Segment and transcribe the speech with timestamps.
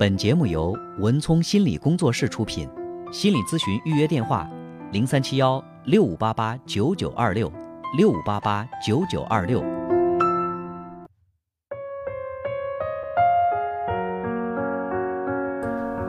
[0.00, 2.66] 本节目由文聪心理工作室出品，
[3.12, 4.48] 心理咨询预约电话：
[4.92, 7.52] 零三七幺六五八八九九二六
[7.98, 9.62] 六五八八九九二六。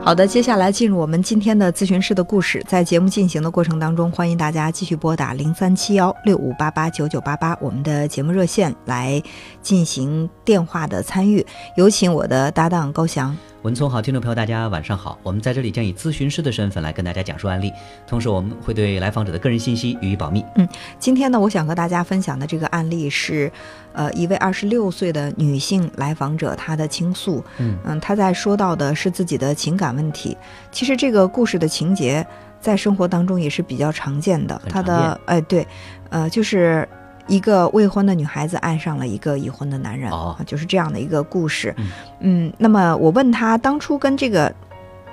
[0.02, 2.64] 好的，接下来进入我们今天的咨询师的故事。
[2.66, 9.22] 在节目进行的过程当中，欢迎大家继续拨打零三七幺六五八八九九八八我们的节目热线来
[9.60, 11.44] 进行电话的参与。
[11.76, 13.36] 有请我的搭档高翔。
[13.62, 15.16] 文聪好，听众朋友，大家晚上好。
[15.22, 17.72] 我们在这里将以咨询师的身份来跟大家讲述案例，
[18.08, 20.44] 同时我们会对来访者的个人信息予以保密。
[20.56, 20.68] 嗯，
[20.98, 23.50] 今天呢，我想和大家分享的这个案例是，
[23.92, 27.42] 呃，一位二十六岁的女性来访者她的倾诉。
[27.58, 30.36] 嗯嗯，她在说到的是自己的情感问题。
[30.72, 32.26] 其实这个故事的情节
[32.60, 34.60] 在生活当中也是比较常见的。
[34.68, 35.64] 她的哎对，
[36.10, 36.88] 呃，就是
[37.28, 40.12] 一个未婚的女孩子爱上了一个已婚的男人，
[40.46, 41.74] 就是这样的一个故事。
[41.78, 41.90] 嗯
[42.20, 44.52] 嗯，那么我问他当初跟这个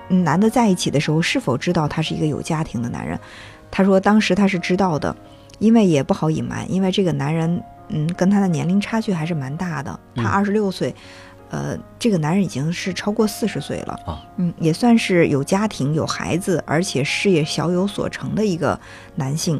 [0.10, 3.20] 嗯男的在一起的时候，是否知道他是一个有家庭的男人？
[3.72, 5.16] 他说当时他是知道的，
[5.60, 10.94] 因为也不好隐瞒，因为这个男人嗯跟他的年龄差距还是蛮大的，他嗯二十六岁。
[11.52, 18.80] 呃，这个男人已经是超过四十岁了，哦嗯，也算是有家庭、有孩子，而且事业小有所成的一个
[19.16, 19.60] 男性。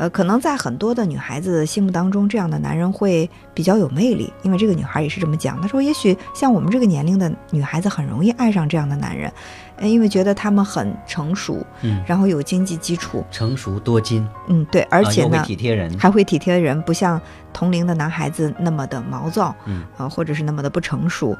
[0.00, 5.60] 呃，可能在很多的女孩子心目当中，这样的男人会比较有魅力，因为这个女孩也是这么讲。
[5.60, 9.30] 她说，也许像我们这个年龄的女孩子很容易爱上这样的男人，
[9.76, 15.98] 呃因为觉得他们很成熟，嗯，然后有经济基础，成熟多金，嗯，对，而且呢，啊会体贴人。
[15.98, 17.20] 还会体贴人，不像
[17.52, 21.36] 同龄的男孩子那么的毛躁，嗯啊、或者是那么的不成熟，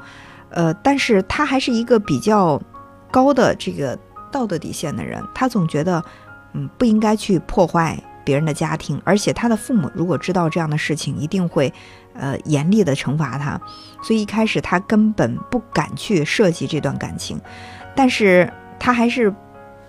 [0.50, 2.60] 呃，但是他还是一个比较
[3.10, 3.98] 高的这个
[4.30, 6.04] 道德底线的人，他总觉得，
[6.52, 7.98] 嗯，不应该去破坏
[8.30, 11.72] 别人的家庭，而且他的父母如果知道这样的事情，一定会，
[12.14, 13.60] 呃，严厉的惩罚他，
[14.02, 17.40] 所以一开始他根本不敢去涉及这段感情，
[17.96, 19.34] 但是他还是。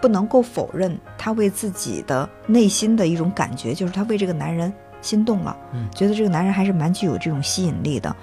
[0.01, 8.15] 不能够否认他为自己的内心的一种感觉，就是他为这个男人心动了，嗯觉得这个男人还是蛮具有这种吸引力的，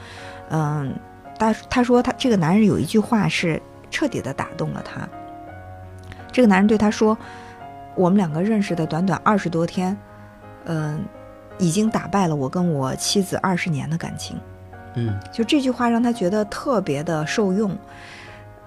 [0.50, 0.92] 嗯，
[1.38, 3.62] 他他说他这个男人有一句话是
[3.92, 5.08] 彻底的打动了他，
[6.32, 7.16] 这个男人对他说，
[7.94, 9.96] 我们两个认识的短短二十多天，
[10.68, 11.04] 嗯，
[11.58, 14.38] 已经打败了我跟我妻子二十年的感情，
[14.94, 17.76] 嗯，就这句话让他觉得特别的受用，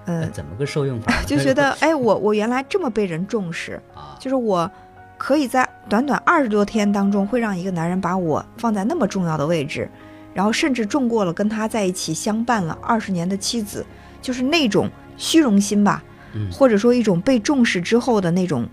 [0.04, 1.12] 那嗯，怎么个受用法？
[1.26, 4.70] 就觉得哎，我我原来这么被人重视，啊，就是我
[5.16, 9.88] 可以在短短二十多天当中，会让一个男人把我放在那么重要的位置，
[10.34, 13.86] 然后甚至重过了跟他在一起相伴了二十年的妻子，
[14.20, 16.02] 就是那种虚荣心吧，
[16.34, 16.50] 嗯。
[16.50, 18.68] 或者说一种被重视之后的那种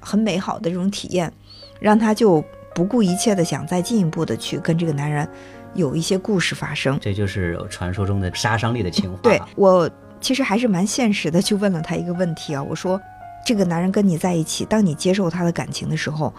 [0.00, 1.32] 很美好的这种体验，
[1.78, 2.42] 让他就
[2.76, 5.26] 不顾一切的想再进一步的去跟这个男人
[5.72, 6.98] 有一些故事发生。
[7.00, 9.18] 这就是传说中的杀伤力的情话。
[9.22, 13.00] 对我其实还是蛮现实的，去问了他一个问题啊，我说，
[13.46, 16.30] 这个男人跟你在一起，当你接受他的感情的时候，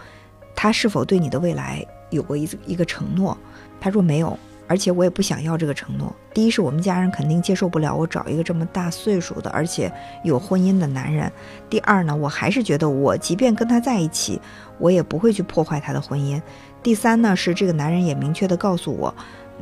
[0.54, 3.36] 他是否对你的未来有过一一个承诺？
[3.80, 4.38] 他说没有，
[4.68, 6.14] 而且我也不想要这个承诺。
[6.32, 9.92] 第一是我们家人肯定接受不了我找一个这么大岁数的，而且
[10.22, 11.32] 有婚姻的男人。
[11.68, 14.40] 第二呢，我还是觉得我即便跟他在一起，
[14.78, 16.40] 我也不会去破坏他的婚姻。
[16.82, 19.12] 第三呢，是这个男人也明确的告诉我，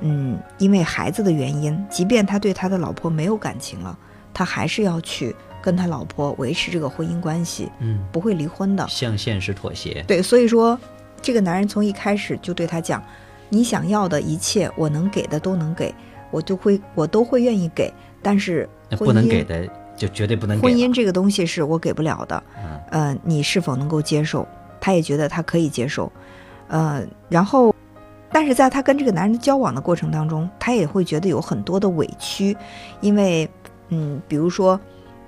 [0.01, 3.97] 嗯，因为孩子的原因，即便他对他的老婆没有感情了，
[4.35, 8.87] 他还是要去跟他老婆维持这个婚姻关系，嗯，不会离婚的。
[8.89, 10.05] 向现实妥协。
[10.07, 10.79] 对，所以说，
[11.23, 13.03] 这个男人从一开始就对他讲
[13.49, 15.95] ：“你想要的一切，我能给的都能给，
[16.31, 17.93] 我就会我都会愿意给，
[18.23, 18.69] 但是
[18.99, 20.67] 不能给的就绝对不能给。
[20.67, 22.81] 婚姻这个东西是我给不了的，嗯。
[22.91, 24.47] 呃，你是否能够接受？
[24.79, 26.13] 他也觉得他可以接受，
[26.69, 27.75] 呃，然后，
[28.31, 32.57] 但是在他跟这个男人交往的过程当中，他也会觉得有很多的委屈，
[33.01, 33.49] 因为，
[33.89, 34.79] 嗯，比如说，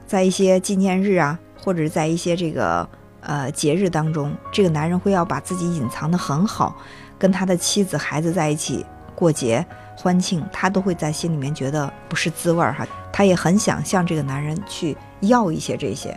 [0.07, 2.89] 在一些纪念日啊，或者是在一些这个
[3.21, 6.77] 呃节日当中，这个男人会要把自己隐藏的很好，
[7.19, 9.65] 跟他的妻子、孩子在一起过节
[9.97, 12.87] 欢庆，他都会在心里面觉得不是滋味儿哈。
[13.13, 16.17] 他也很想向这个男人去要一些这些，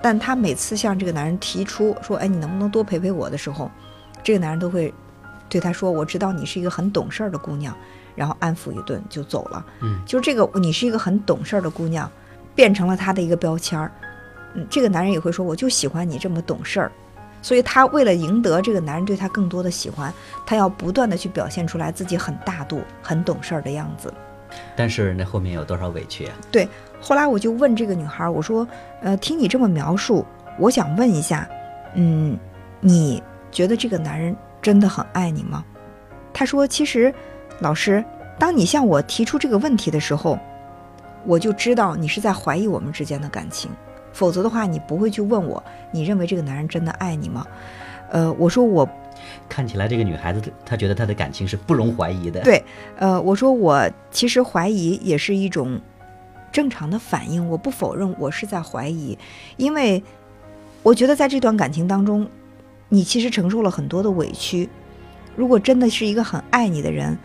[0.00, 3.70] 但他每次向这个男人提出说：“哎，你能不能多陪陪我的时候，
[4.22, 4.94] 这个男人都会
[5.48, 7.76] 对他说：‘我知道你是一个很懂事儿的姑娘。’
[8.14, 9.66] 然后安抚一顿就走了。
[9.82, 12.10] 嗯，就这个你是一个很懂事儿的姑娘，
[12.54, 13.92] 变成了他的一个标签儿。
[14.54, 16.92] 嗯，这个男人也会说：‘我就喜欢你这么懂事儿。’
[17.46, 20.12] 所以她为了赢得这个男人对她更多的喜欢，
[20.44, 24.12] 她要不断的去表现出来自己很大度、很懂事儿的样子。
[24.74, 26.34] 但是那后面有多少委屈啊？
[26.50, 26.68] 对
[27.00, 28.66] 后来我就问这个女孩儿，我说
[29.00, 30.26] ：“呃，听你这么描述，
[30.58, 31.48] 我想问一下，
[31.94, 32.36] 嗯，
[32.80, 33.22] 你
[33.52, 35.64] 觉得这个男人真的很爱你吗？”
[36.34, 37.14] 她说：“其实，
[37.60, 38.04] 老师，
[38.40, 40.36] 当你向我提出这个问题的时候，
[41.24, 43.70] 我就知道你是在怀疑我们之间的感情，
[44.16, 47.46] 否则的话，你不会去问我，你认为这个男人真的爱你吗？
[48.10, 48.88] 呃，我说我
[49.46, 52.40] 看起来这个女孩子她觉得她的感情是不容怀疑的。
[52.40, 52.64] 对，
[52.96, 55.78] 呃，我说我其实怀疑也是一种
[56.50, 59.18] 正常的反应，我不否认我是在怀疑，
[59.58, 60.02] 因为
[60.82, 62.26] 我觉得在这段感情当中，
[62.88, 64.66] 你其实承受了很多的委屈。
[65.34, 67.18] 如果真的是一个很爱你的人，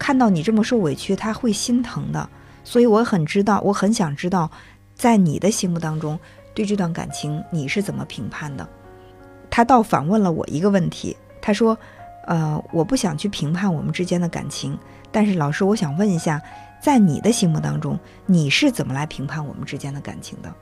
[0.00, 2.28] 看到你这么受委屈，他会心疼的。
[2.66, 4.50] 所以我很知道，我很想知道，
[4.94, 6.18] 在你的心目当中，
[6.54, 8.66] 对这段感情你是怎么评判的？
[9.50, 11.76] 他倒反问了我一个问题，他说
[12.26, 14.78] ：“呃，我不想去评判我们之间的感情，
[15.12, 16.40] 但是老师，我想问一下，
[16.80, 20.52] 在你的心目当中，你是怎么来评判我们之间的感情的？”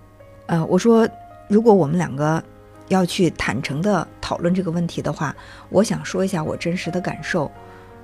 [0.47, 1.09] 呃，我说，
[1.49, 2.43] 如果我们两个
[2.89, 5.35] 要去坦诚的讨论这个问题的话，
[5.71, 7.51] 我想说一下我真实的感受。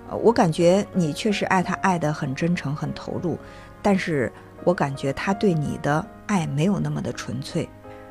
[0.09, 3.39] 呃，我感觉你确实爱他爱得很真诚、很投入。
[3.83, 4.33] 但是
[4.64, 7.69] 我感觉他对你的爱没有那么的纯粹，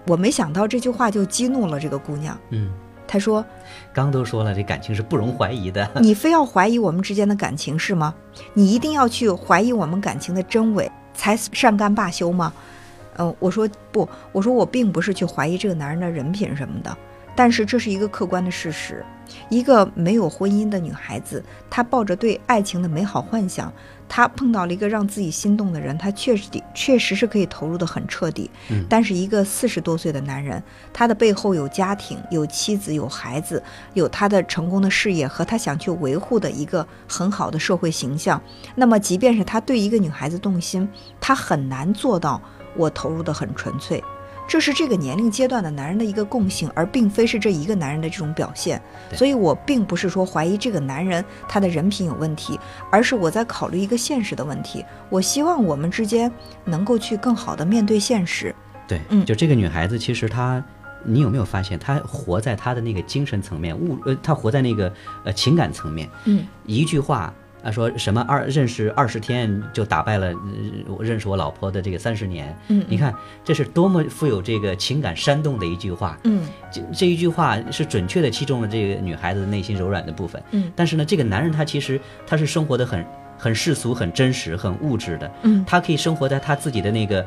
[0.08, 2.38] 我没想到这句话就激怒了这个姑娘。
[2.50, 2.72] 嗯，
[3.08, 3.46] 她说
[3.94, 5.90] ：“刚都说了，这感情是不容怀疑的。
[6.02, 8.14] 你非要怀疑我们之间的感情是吗？
[8.54, 12.52] 你一定要去怀疑我们感情的真伪才善甘罢休吗？”
[13.20, 16.96] 嗯，我说不，我说我并不是去怀疑这个男人的人品什么的，
[17.38, 19.06] 但是这是一个客观的事实。
[19.50, 23.72] 一个没有婚姻的女孩子，她抱着对爱情的美好幻想。
[24.10, 28.50] 她碰到了一个让自己心动的人，她确实确实是可以投入的很彻底。
[28.70, 30.64] 嗯，但是一个四十多岁的男人，
[30.94, 33.62] 他的背后有家庭、有妻子、有孩子，
[33.94, 38.42] 有他的成功的事业和他想去维护的一个很好的社会形象。
[38.76, 40.88] 那么，即便是他对一个女孩子动心，
[41.20, 42.42] 他很难做到
[42.78, 44.02] 我投入的很纯粹。
[44.48, 48.82] 这是这个年龄阶段的男人的一个共性，而并非是这一个男人的这种表现。
[49.14, 52.58] 所以我并不是说怀疑这个男人他的人品有问题，
[52.90, 54.86] 而是我在考虑一个现实的问题。
[55.10, 56.32] 我希望我们之间
[56.64, 58.56] 能够去更好的面对现实。
[58.88, 60.64] 对，嗯，就这个女孩子，其实她，
[61.04, 64.92] 你有没有发现，她活在她的那个精神层面，物呃，她活在那个
[65.26, 66.10] 呃情感层面。
[66.26, 67.34] 嗯，一句话。
[67.64, 70.34] 他说什么二认识二十天就打败了
[70.88, 73.14] 我认识我老婆的这个三十年，嗯，你看
[73.44, 83.06] 这是多么富有这个情感煽动的一句话，嗯，这这一句话是准确的击中了这个女孩子的内心柔软的部分，嗯，但是呢，这个男人他其实他是生活的很
[83.38, 87.26] 很世俗、很真实、很物质的，嗯，他可以生活在他自己的那个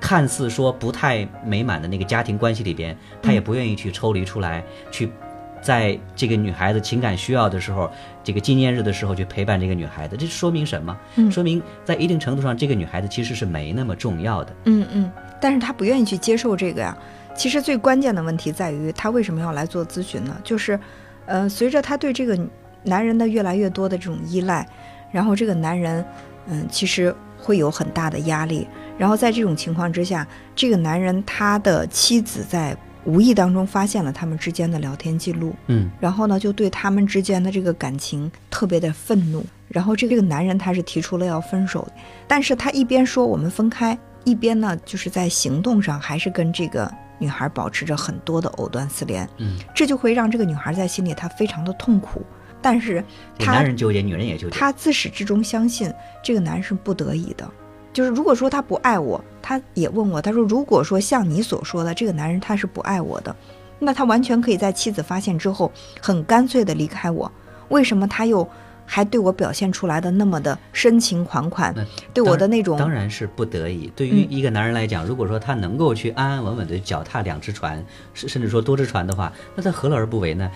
[0.00, 5.10] 看似说不太美满的那个家庭关系里边，他也不愿意去抽离出来去。
[5.60, 7.90] 在这个女孩子情感需要的时候，
[8.22, 10.96] 这个纪念日的时候去陪伴这个女孩子，这说明什么？
[11.16, 14.54] 嗯，说明在一定程度上，这个女孩子其实是没那么重要的。
[14.64, 15.10] 嗯嗯，
[15.40, 16.96] 但是她不愿意去接受这个呀。
[17.34, 20.36] 其实最关键的问题在于，她为什么要来做咨询呢？
[20.42, 20.78] 就是，
[21.26, 22.38] 呃，随着她对这个
[22.82, 24.66] 男人的越来越多的这种依赖，
[25.10, 26.04] 然后这个男人，
[26.46, 28.66] 嗯，其实会有很大的压力。
[28.96, 32.76] 然后在这种情况之下，这个男人他的妻子在。
[33.08, 39.44] 无意当中发现了他们之间的聊天记录，嗯，然后呢，就对他们之间的这个感情特别的愤怒。
[39.68, 41.88] 然后这个男人他是提出了要分手，
[42.26, 52.22] 但是他一边说我们分开，一边呢就是在行动上还是跟这个女孩保持着很多的藕断丝连，嗯，这就会让这个女孩在心里她非常的痛苦。
[52.60, 53.02] 但是，
[53.38, 55.90] 男人纠结，女人也纠结，他自始至终相信
[56.22, 57.48] 这个男人是不得已的。
[57.92, 63.34] 就是如果说他不爱我，他也问我，他说如果说像你所说的这个男人他是不爱我的，
[63.78, 65.70] 那他完全可以在妻子发现之后
[66.00, 67.30] 很干脆的离开我，
[67.68, 68.46] 为什么他又？
[68.90, 71.74] 还对我表现出来的那么的深情款款，
[72.14, 73.92] 对我的那种当然是不得已。
[73.94, 80.50] 对于一个男人来讲，如果说他能够去安安稳稳的脚踏两只船，甚甚至说多只船的话，那他何乐而不为呢？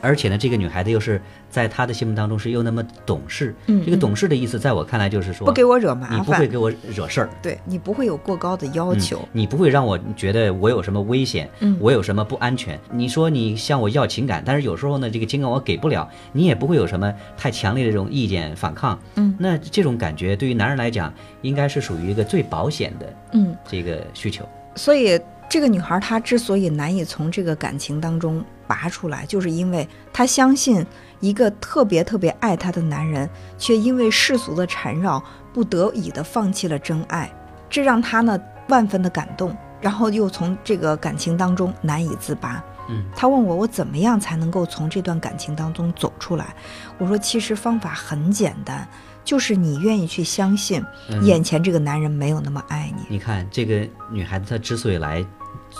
[0.00, 3.54] 而且呢，这个女孩子又是在他的心目当中是又那么懂事。
[3.84, 12.76] 这个懂事的意思，在我看来就是说不给我惹麻烦，你不会给我惹事儿，对你不会有过高的要求，你不会让我觉得我有什么危险，我有什么不安全。
[12.90, 17.75] 你说你向我要情感，但是有时候呢，这个情感我给不了，你也不会有什么太强。
[17.84, 24.48] 这种意见反抗，嗯，那这种感觉对于男人来讲，应该是属于一个最保险的，嗯，这个需求。
[24.74, 30.84] 所以，这个女孩她之所以难以从这个感情当中拔出来，就是因为她相信
[31.20, 35.22] 一个特别特别爱她的男人，却因为世俗的缠绕，
[35.54, 37.32] 不得已的放弃了真爱，
[37.70, 42.62] 这让她呢万分的感动，然后又从这个感情当中难以自拔。
[42.88, 46.54] 嗯，他问我我怎么样才能够从这段感情当中走出来？
[46.98, 48.86] 我说其实方法很简单，
[49.24, 50.84] 就是你愿意去相信
[51.22, 53.02] 眼前这个男人没有那么爱你。
[53.08, 55.24] 你看这个女孩子她之所以来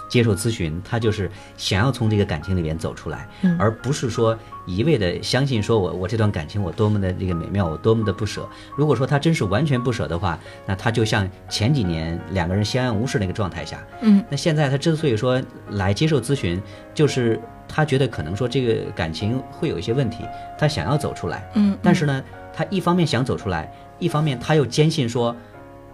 [0.08, 3.56] 接受咨询，他就是想要从这个感情里边走出来，嗯。
[3.58, 8.48] 而不是说一味的相信说我我这段感情我多么的这个美妙，我多么的不舍。
[8.76, 16.60] 如果说他真是完全不舍的话，那他就像前几年两个人相安无事那个状态下，嗯，那现在他之所以说来接受咨询，
[16.94, 20.24] 就是他觉得可能说这个感情会有一些问题，
[20.58, 21.76] 他想要走出来，嗯。
[21.82, 22.22] 但是呢，
[22.52, 25.34] 他一方面想走出来，一方面他又坚信说，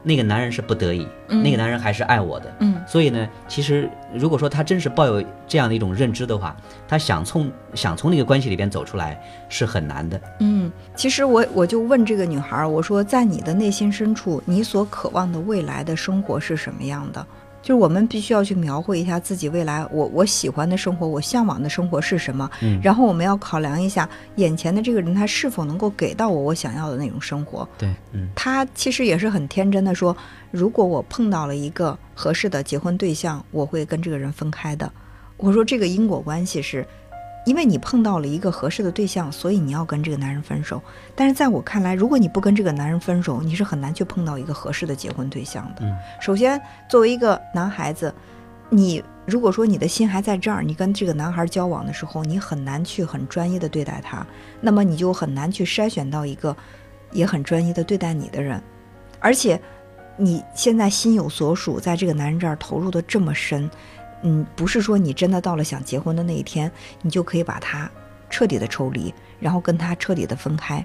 [0.03, 2.53] 那个男人是不得已，那个男人还是爱我的。
[2.61, 6.57] 嗯所以呢，其实如果说他真是抱有这样的一种认知的话，
[6.89, 10.21] 他想从想从那个关系里边走出来是很难的。
[10.41, 17.25] 嗯，其实我我就问这个女孩儿，我说在你的内心深处，你所渴望的未来的生活是什么样的？
[17.63, 22.51] 就是我们必须要去描绘一下自己未来，我我喜欢的生活，我向往的生活是什么？
[22.61, 27.67] 嗯然后我们要考量一下眼前的这个人他是否能够给到我我想要的那种生活。
[27.79, 30.17] 对，嗯他其实也是很天真的说，
[30.51, 34.93] 如果我碰到了一个合适的结婚对象，我会跟这个人分开的。
[35.37, 36.87] 我说这个因果关系是，
[37.45, 40.81] 因为你碰到了一个合适的对象，所以你要跟这个男人分手。
[41.15, 45.85] 但是在我看来，如果你不跟这个男人分手，你是很难去碰到一个合适的结婚对象的。
[45.85, 48.15] 嗯首先，作为一个男孩子，
[48.71, 54.27] 你如果说你的心还在这儿，你跟这个男孩交往的时候，你很难去很专一的对待他，
[54.61, 56.57] 那么你就很难去筛选到一个
[57.11, 58.63] 也很专一的对待你的人，
[59.19, 59.61] 而且
[60.17, 63.69] 你现在心有所属，在这个男人这儿投入的这么深，
[64.23, 66.71] 嗯，不是说你真的到了想结婚的那一天，
[67.03, 67.91] 你就可以把他
[68.31, 70.85] 彻底的抽离，然后跟他彻底的分开。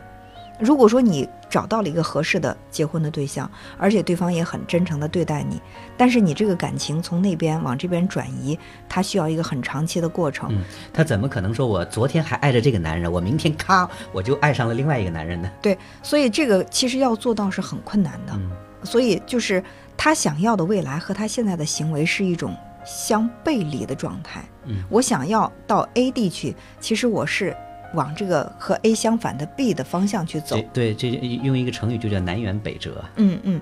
[0.59, 5.61] 如果说你找到了一个合适的结婚的对象，而且对方也很真诚的对待你，
[5.95, 8.57] 但是你这个感情从那边往这边转移，
[8.89, 10.49] 它需要一个很长期的过程。
[10.51, 15.51] 嗯，他怎么可能说我昨天还爱着这个男人，我明天咔我就爱上了另外一个男人呢？
[15.61, 18.33] 对，所以这个其实要做到是很困难的。
[18.33, 18.51] 嗯
[18.83, 19.61] 所以就是
[19.97, 22.55] 他想要的未来和他现在的行为是一种
[22.87, 24.43] 相背离的状态。
[24.65, 27.55] 嗯，我想要到 A 地去，其实我是
[27.93, 30.57] 往这个和 A 相反的 B 的方向去走。
[30.73, 33.03] 对这用一个成语就叫南辕北辙。
[33.17, 33.61] 嗯嗯，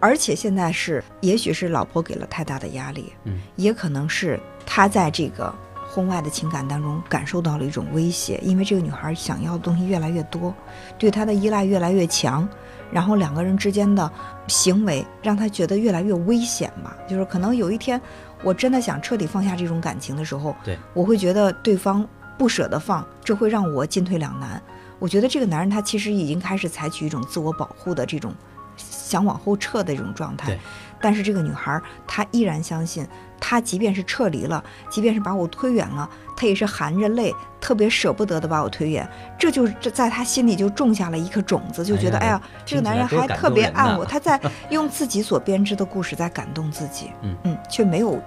[0.00, 5.52] 而且现在是，也许是老婆给了太大的压力，嗯，也可能是他在这个
[5.88, 10.54] 婚外的情感当中感受到了一种威胁，因为这个女孩想要的东西越来越多，
[10.98, 12.46] 对他的依赖越来越强，
[12.92, 14.10] 然后两个人之间的
[14.46, 16.96] 行为让他觉得越来越危险吧。
[17.08, 18.00] 就是可能有一天，
[18.42, 22.06] 我真的想彻底放下这种感情的时候，对我会觉得对方
[22.38, 24.62] 不舍得放，这会让我进退两难。
[24.98, 28.34] 我觉得这个男人他其实已经开始采取一种自我保护的这种
[28.76, 30.58] 想往后撤的这种状态对，
[31.00, 33.06] 但是这个女孩她依然相信，
[33.40, 39.08] 她即便是撤离了，即便是把我推远了，她也是含着泪，特别舍不得的把我推远。
[39.38, 48.20] 这就这在她心里就种下了一颗种子，就觉得哎呀这个男人还特别爱我，他在 用自己所编织的故事在感动自己，嗯嗯，却没有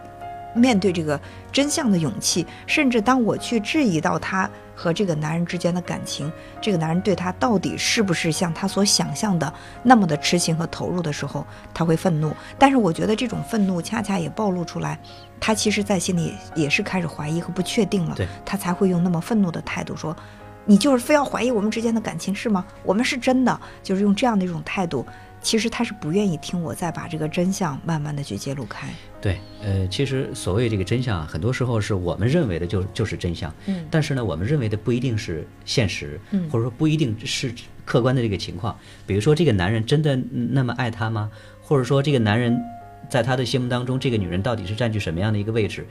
[0.54, 1.20] 面对这个
[1.52, 2.46] 真相的勇气。
[2.66, 9.54] 甚至当我去质疑到他和这个男人之间的感情，这个男人对他到底是不是像他所想象的
[9.84, 12.34] 那么的痴情和投入的时候，他会愤怒。
[12.58, 15.00] 但是我觉得这种愤怒恰恰也暴露出来，
[15.40, 20.16] 他其实在心里也是开始怀疑和不确定了对，他才会用那么愤怒的态度说。
[20.66, 22.64] 你就是非要怀疑我们之间的感情是吗？
[22.84, 25.04] 我们是真的，就是用这样的一种态度，
[25.42, 28.88] 其实他是不愿意听我再把这个真相慢慢的去揭露开。
[29.22, 37.54] 对，呃，其实所谓这个真相啊，很多时候是我们认为的就就是真相，嗯但是呢，我们认为的不一定是现实，嗯或者说不一定是
[37.84, 38.78] 客观的这个情况。
[39.06, 41.30] 比如说，这个男人真的那么爱她吗？
[41.62, 42.58] 或者说，这个男人
[43.10, 45.86] 在他的心目当中，这个女人到底是占据什么样的一个位置？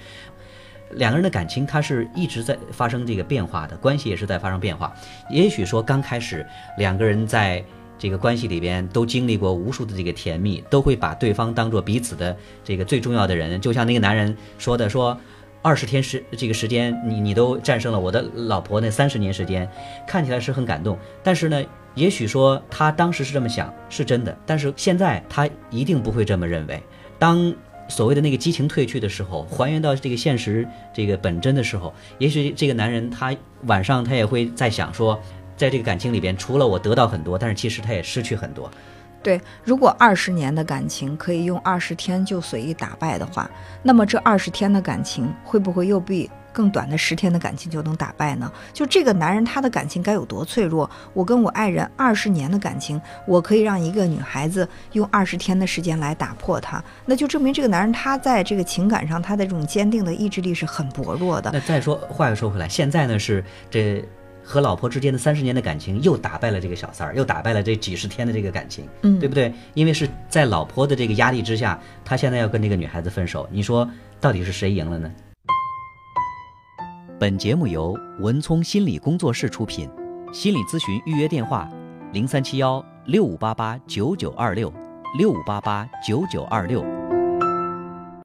[0.93, 4.95] 两个人的感情，它是一直在发生这个变化的，关系也是在发生变化。
[5.29, 6.47] 也许说刚开始
[6.79, 7.63] 两个人在
[7.99, 13.61] 这个关系里边都经历过无数的这个甜蜜，都会把对方当做彼此的这个最重要的人。
[13.61, 15.19] 就像那个男人说的，说
[15.61, 19.69] 二十天时这个时间，你你都战胜了我的老婆那三十年时间，
[20.07, 20.97] 看起来是很感动。
[21.23, 21.63] 但是呢，
[21.95, 26.81] 也许说他当时是这么想，是真的，但是现在他一定不会这么认为。
[27.19, 27.53] 当
[27.89, 35.21] 所谓的那个激情褪去的时候，还原到这个现实这个本真的时候，也许这个男人他晚上他也会在想说，
[35.59, 38.71] 在这个感情里边，除了我得到很多，但是其实他也失去很多。
[39.21, 43.51] 对，如果二十年的感情可以用二十天就随意打败的话，
[43.83, 48.51] 那么这二十天的感情会不会又比更短的十天的感情就能打败呢？
[48.73, 50.89] 就这个男人他的感情该有多脆弱？
[51.13, 61.51] 我跟我爱人二十年的感情，我可以让一个女孩子用二十天的时间来打破他，那就证明这个男人他在这个情感上他的这种坚定的意志力是很薄弱的。
[61.53, 64.03] 那再说话又说回来，现在呢是这
[64.49, 69.53] 和老婆之间的三十年的感情又打败了这个小三儿，又打败了这几十天的这个感情，嗯，对不对？
[69.75, 73.47] 因为是在老婆的这个压力之下，他现在要跟这个女孩子分手。
[73.53, 73.87] 你说
[74.19, 75.13] 到底是谁赢了呢？
[77.21, 79.87] 本节目由文聪心理工作室出品，
[80.33, 81.69] 心理咨询预约电话：
[82.15, 84.73] 零三七幺六五八八九九二六
[85.19, 86.98] 六五八八九九二六。